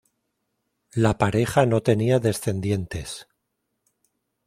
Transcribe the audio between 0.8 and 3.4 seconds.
La pareja no tenía descendientes.